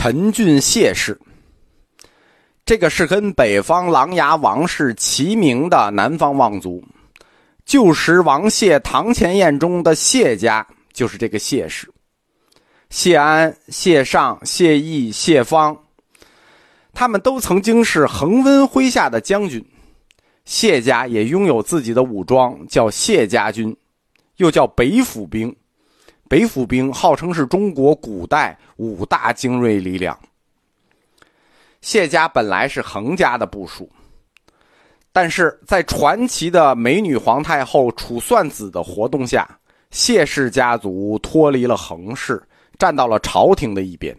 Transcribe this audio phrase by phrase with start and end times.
[0.00, 1.18] 陈俊谢氏，
[2.64, 6.80] 这个是跟北方琅琊王氏齐名的南方望族。
[7.64, 11.90] 旧时王谢、堂前燕中的谢家就是这个谢氏。
[12.90, 15.76] 谢安、谢尚、谢毅、谢方，
[16.94, 19.66] 他们都曾经是恒温麾下的将军。
[20.44, 23.76] 谢家也拥有自己的武装，叫谢家军，
[24.36, 25.52] 又叫北府兵。
[26.28, 30.16] 北府兵号称是中国古代五大精锐力量。
[31.80, 33.88] 谢家本来是恒家的部属，
[35.12, 39.48] 但是在传奇的美女皇太后楚算子的活动下，
[39.90, 42.42] 谢氏家族脱离了恒氏，
[42.78, 44.16] 站到了朝廷的一边。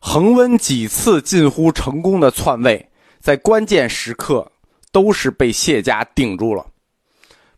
[0.00, 4.50] 恒温几次近乎成功的篡位，在关键时刻
[4.92, 6.64] 都是被谢家顶住了。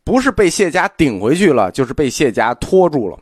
[0.05, 3.16] 不是被谢家顶回去了，就是被谢家拖住了。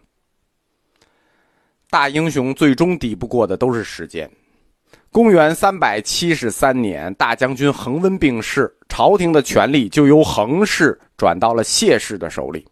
[1.90, 4.30] 大英雄最终抵不过的都是时间。
[5.12, 12.66] 公元三百七十三年，大将军恒温病逝，朝廷的权力就由恒氏转到了谢氏的手里。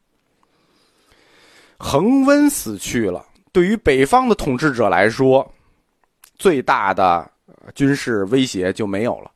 [1.76, 5.46] 恒温死去了，对于北方的统治者来说，
[6.36, 7.30] 最大的
[7.74, 9.30] 军事威胁就没有了。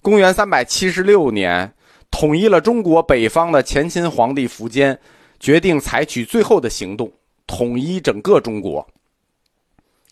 [0.00, 1.72] 公元三百七十六年。
[2.18, 4.98] 统一了中国北方的前秦皇帝苻坚，
[5.38, 7.12] 决定采取最后的行动，
[7.46, 8.88] 统一整个中国。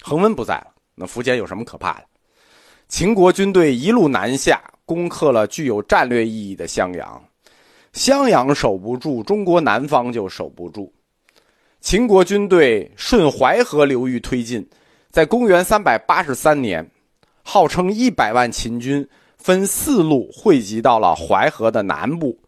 [0.03, 2.05] 恒温不在了，那苻坚有什么可怕的？
[2.91, 7.25] 秦国军队一路南下，攻克了具有战略意义的襄阳。
[7.95, 10.93] 襄阳守不住，中国南方就守不住。
[11.81, 14.69] 秦国军队顺淮河流域推进，
[15.11, 16.87] 在公元三百八十三年，
[17.43, 19.09] 号称一百万秦军。
[19.45, 22.41] 分四路汇集到了淮河的南部，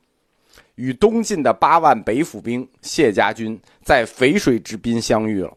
[0.77, 5.53] 与东晋的八万北府兵谢家军在淝水之滨相遇了。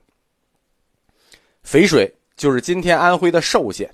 [1.66, 3.90] 淝水就是今天安徽的寿县，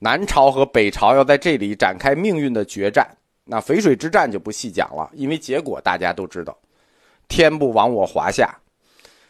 [0.00, 3.08] 南朝和北朝要在这里展开命运的决战。
[3.46, 6.54] 那淝水之战就不细讲了，因为结果大家都知道，
[7.26, 8.54] 天不亡我华夏。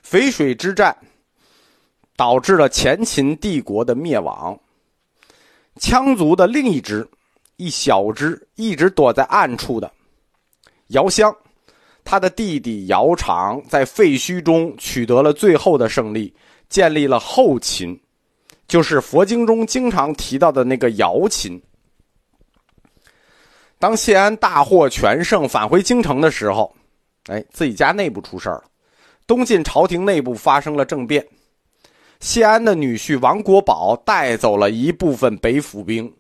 [0.05, 0.97] 淝水之战
[2.16, 4.59] 导致了前秦帝国的灭亡，
[5.76, 7.09] 羌族的另一支。
[7.60, 9.93] 一小支一直躲在暗处的
[10.88, 11.31] 姚襄，
[12.03, 16.34] 他的弟弟姚长在废墟中取得了最后的胜利，
[16.70, 18.00] 建立了后秦，
[18.66, 21.62] 就是佛经中经常提到的那个姚秦。
[23.78, 26.75] 当谢安大获全胜返回京城的时候，
[27.26, 28.65] 哎，自己家内部出事了，
[29.26, 31.22] 东晋朝廷内部发生了政变，
[32.20, 36.10] 谢安的女婿王国宝带走了一部分北府兵。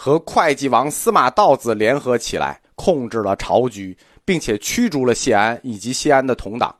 [0.00, 6.72] 和会稽王司马道子联合起来，控制了朝局，并且驱逐了谢安以及谢安的同党。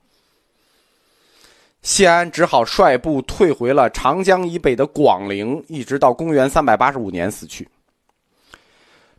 [1.82, 7.68] 谢安只好率部退回了长江以北的广陵，一直到公元三百八十五年死去。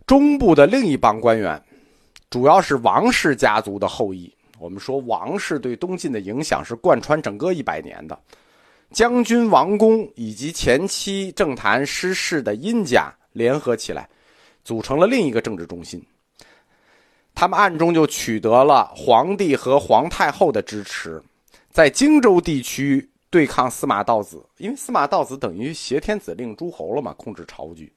[0.08, 1.62] 中部的另一帮官员，
[2.30, 4.34] 主要是王氏家族的后裔。
[4.58, 8.18] 我们说王氏对东晋的影响是贯穿整个一百年的。
[8.92, 13.14] 将军王公以及前期政坛失势的殷家。
[13.34, 14.10] 联合起来，
[14.64, 16.04] 组成了另一个政治中心。
[17.36, 21.22] 他们暗中就取得了皇帝和皇太后的支持，
[21.72, 27.92] 在荆州地区对抗司马道子，因为司马道子等于挟天子令诸侯了嘛，控制朝局。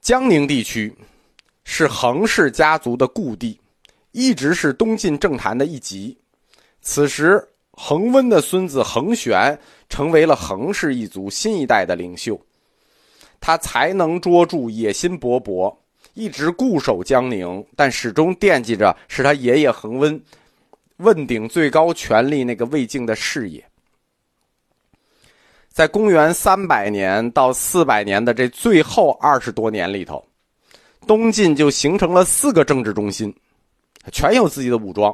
[0.00, 0.94] 江宁地区
[1.64, 3.58] 是恒氏家族的故地，
[4.12, 6.16] 一直是东晋政坛的一极。
[6.80, 12.40] 此时，恒温的孙子恒玄成为了恒氏一族新一代的领袖。
[13.42, 15.76] 他才能卓著，野心勃勃，
[16.14, 20.22] 一直固守江宁，但始终惦记着是他爷爷恒温
[20.98, 23.62] 问鼎最高权力那个魏晋的事业。
[25.68, 30.24] 在公元三百年到四百年的这最后二十多年里头，
[31.04, 33.34] 东晋就形成了四个政治中心，
[34.12, 35.12] 全有自己的武装。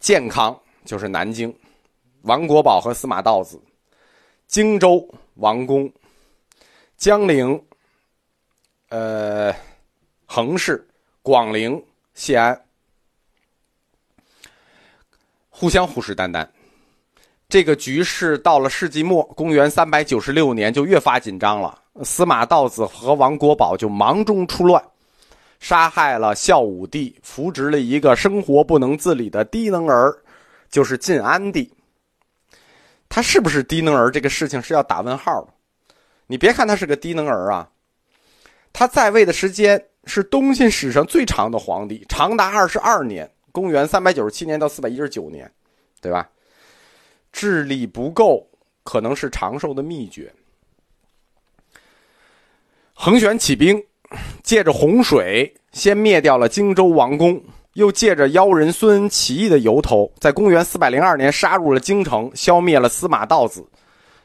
[0.00, 1.54] 建康就是南京，
[2.22, 3.56] 王国宝和司马道子；
[4.48, 5.88] 荆州王公。
[7.02, 7.60] 江陵，
[8.90, 9.52] 呃，
[10.24, 10.86] 衡氏、
[11.20, 11.84] 广陵、
[12.14, 12.56] 谢安，
[15.50, 16.46] 互相虎视眈眈。
[17.48, 21.76] 这个局势到了世纪末，公元三百九十六年就越发紧张了。
[22.04, 24.80] 司马道子和王国宝就忙中出乱，
[25.58, 30.16] 杀害了孝武帝，扶植了一个生活不能自理的低能儿，
[30.70, 31.68] 就是晋安帝。
[33.08, 34.08] 他是不是低能儿？
[34.08, 35.52] 这个事情是要打问号的。
[36.32, 37.68] 你别看他是个低能儿啊，
[38.72, 45.52] 他在位的时间是东晋史上最长的皇帝，长达二十二年，公元三百九十七年到四百一十九年，
[46.00, 46.26] 对吧？
[47.32, 48.48] 智力不够，
[48.82, 50.32] 可能是长寿的秘诀。
[52.94, 53.78] 桓玄起兵，
[54.42, 57.38] 借着洪水先灭掉了荆州王宫，
[57.74, 63.62] 又借着妖人孙恩起义的由头，在公元四百零二年杀入了京城，消灭了司马道子。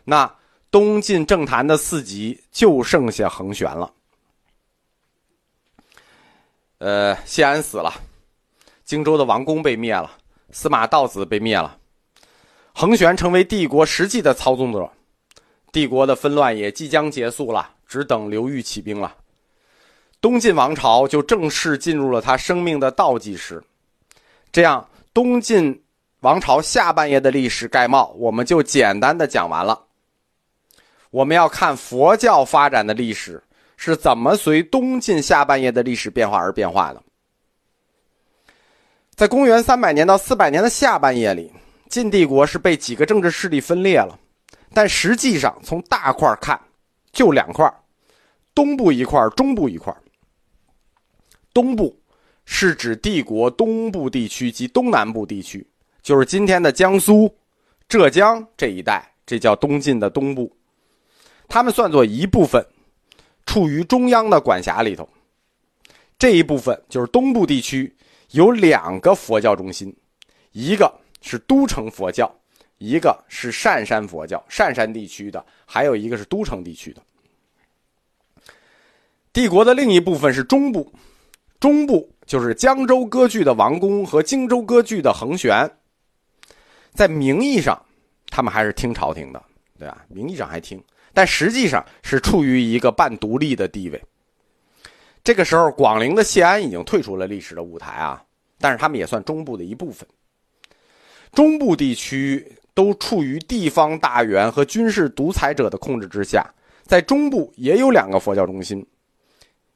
[0.05, 0.33] 那
[0.69, 3.91] 东晋政坛的四极就剩下桓玄了。
[6.79, 7.91] 呃，谢安死了，
[8.83, 10.11] 荆州的王宫被灭了，
[10.51, 11.77] 司马道子被灭了，
[12.73, 14.91] 桓玄成为帝国实际的操纵者，
[15.71, 19.15] 帝国的纷乱也即将结束了，只等刘裕起兵了。
[20.21, 23.63] 东晋王朝就正式进入了他生命的倒计时。
[24.51, 25.83] 这样，东晋
[26.19, 29.86] 王朝下半叶的历史概貌，我们就简单的讲完了。
[31.11, 33.41] 我们要看佛教发展的历史。
[33.79, 37.03] 是怎么随东晋下半叶的历史变化而变化的？
[39.13, 41.53] 在公元三百年到四百年的下半叶里，
[41.87, 44.19] 晋帝国是被几个政治势力分裂了，
[44.73, 46.59] 但实际上从大块看，
[47.11, 47.71] 就两块：
[48.55, 49.95] 东部一块，中部一块。
[51.53, 51.95] 东部
[52.45, 55.63] 是指帝国东部地区及东南部地区，
[56.01, 57.31] 就是今天的江苏、
[57.87, 60.51] 浙江这一带，这叫东晋的东部，
[61.47, 62.65] 他们算作一部分。
[63.45, 65.07] 处于中央的管辖里头，
[66.19, 67.95] 这一部分就是东部地区，
[68.31, 69.95] 有两个佛教中心，
[70.51, 72.29] 一个是都城佛教，
[72.77, 74.43] 一个是单山佛教。
[74.49, 77.01] 单山地区的，还有一个是都城地区的。
[79.31, 80.91] 帝国的另一部分是中部，
[81.57, 85.71] 中部就是江州割据的王公和荆州割据的桓玄。
[86.91, 87.81] 在名义上，
[88.29, 89.41] 他们还是听朝廷的，
[89.79, 90.03] 对吧？
[90.09, 90.83] 名义上还听。
[91.17, 93.99] 但实际上是处于一个半独立的地位。
[95.23, 98.23] 这个时候，广陵的谢安已经退出了历史的舞台啊，
[98.59, 100.07] 但是他们也算中部的一部分。
[101.33, 106.47] 中部地区都处于地方大员和军事独裁者的控制之下，
[106.83, 108.85] 在中部也有两个佛教中心，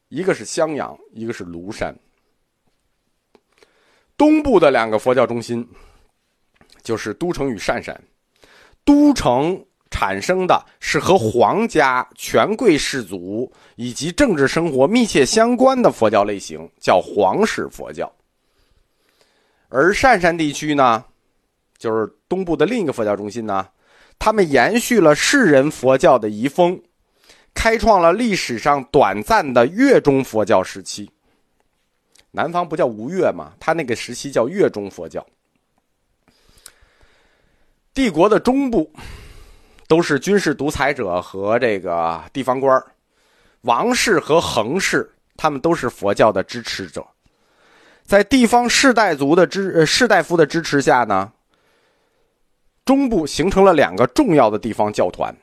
[0.10, 1.92] 一个是襄阳，一个是庐山。
[4.16, 5.68] 东部的两个佛教中心
[6.84, 8.00] 就是都城与单山，
[8.86, 9.60] 都城。
[9.92, 18.12] 产生的是和皇家、权贵士族以及政治生活密切相关的佛教类型，叫皇室佛教。
[19.70, 21.04] 而单山地区呢，
[21.78, 23.68] 就是东部的另一个佛教中心呢，
[24.18, 26.82] 他们延续了世人佛教的遗风，
[27.54, 31.12] 开创了历史上短暂的月中佛教时期。
[32.32, 35.24] 南方不叫吴越嘛，他那个时期叫月中佛教。
[37.94, 38.92] 帝国的中部。
[39.92, 42.82] 都是军事独裁者和这个地方官
[43.64, 47.06] 王室和恒氏，他们都是佛教的支持者，
[48.06, 51.30] 在地方士大族的支士大夫的支持下呢，
[52.86, 55.36] 中部形成了两个重要的地方教团，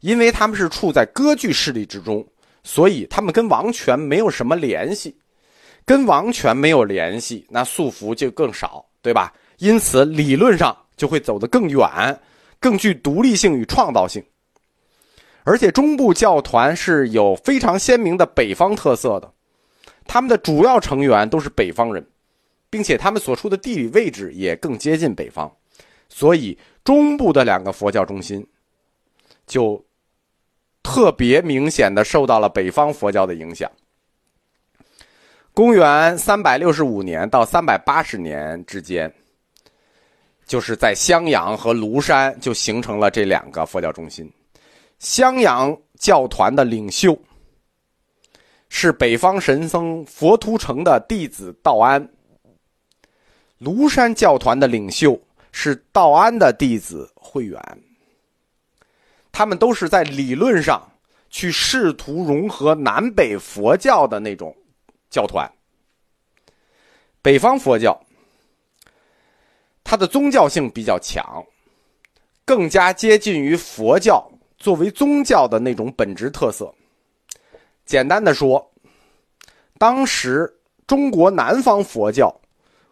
[0.00, 2.26] 因为他们是处在割据势力之中，
[2.64, 5.16] 所以他们跟王权没有什么联系，
[5.84, 9.32] 跟王权没有联系，那束缚就更少，对吧？
[9.58, 11.88] 因此理论上就会走得更远。
[12.64, 14.24] 更具独立性与创造性，
[15.42, 19.30] 而且中部教团是有非常鲜明的北方特色的，
[20.06, 22.06] 他们的主要成员都是北方人，
[22.70, 25.54] 并且他们所处的地理位置也更接近北方，
[26.08, 28.46] 所以中部的两个佛教中心
[29.46, 29.84] 就
[30.82, 33.70] 特别明显的受到了北方佛教的影响。
[35.52, 39.12] 公元三百六十五年到三百八十年之间。
[40.46, 44.30] 就是在襄阳和庐山就形成了这两个佛教中心。
[44.98, 47.18] 襄阳教团的领袖
[48.68, 52.06] 是北方神僧佛图澄的弟子道安，
[53.60, 55.18] 庐山教团的领袖
[55.52, 57.60] 是道安的弟子慧远。
[59.32, 60.86] 他们都是在理论上
[61.30, 64.54] 去试图融合南北佛教的那种
[65.08, 65.50] 教团。
[67.22, 67.98] 北方佛教。
[69.84, 71.44] 它的宗教性比较强，
[72.44, 74.26] 更加接近于佛教
[74.56, 76.74] 作为宗教的那种本质特色。
[77.84, 78.72] 简单的说，
[79.78, 80.50] 当时
[80.86, 82.34] 中国南方佛教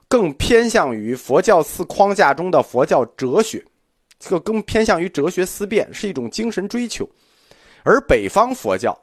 [0.06, 3.64] 更偏向于佛教寺框架中的佛教哲学，
[4.18, 7.06] 这更偏向于哲学思辨，是一种精神追求；
[7.82, 8.96] 而北方佛教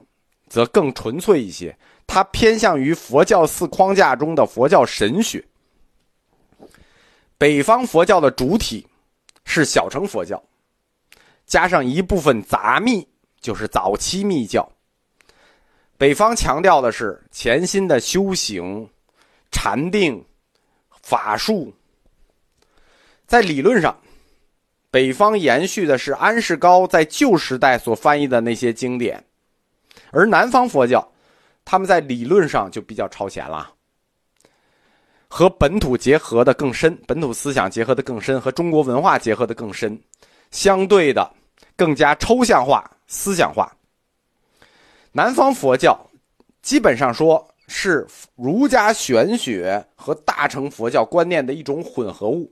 [0.47, 5.43] 则更纯粹一些，它偏向于佛教寺框架中的佛教神学。
[7.39, 8.85] 北方佛教的主体
[9.45, 10.43] 是小乘佛教，
[11.45, 13.07] 加上一部分杂密，
[13.39, 14.69] 就是早期密教。
[15.97, 18.89] 北方强调的是潜心的修行、
[19.51, 20.21] 禅定、
[21.01, 21.73] 法术。
[23.25, 23.97] 在理论上，
[24.91, 29.23] 北方延续的是安世高在旧时代所翻译的那些经典，
[30.11, 31.09] 而南方佛教，
[31.63, 33.73] 他们在理论上就比较超前了，
[35.29, 39.97] 和本土结合的更深，本土思想结合的更深，和中国文化结合的更深，
[40.51, 41.31] 相对的
[41.77, 43.71] 更加抽象化、思想化。
[45.11, 45.97] 南方佛教
[46.61, 48.05] 基本上说是
[48.35, 52.51] 儒家玄学和大乘佛教观念的一种混合物。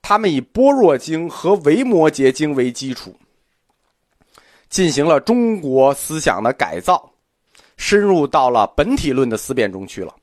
[0.00, 3.14] 他们以《般若经》和《维摩诘经》为基础，
[4.68, 7.10] 进行了中国思想的改造，
[7.76, 10.14] 深入到了本体论的思辨中去了。